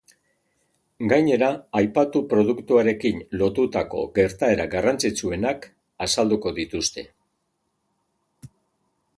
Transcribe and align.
Gainera, 1.11 1.49
aipatu 1.79 2.21
produktuarekin 2.31 3.21
lotutako 3.41 4.07
gertaera 4.17 4.65
garrantzitsuenak 4.73 5.69
azalduko 6.07 6.55
dituzte. 6.61 7.07